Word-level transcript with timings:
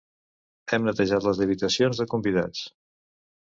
Hem 0.77 0.87
netejat 0.87 1.27
les 1.27 1.43
habitacions 1.45 2.01
de 2.03 2.09
convidats. 2.17 2.65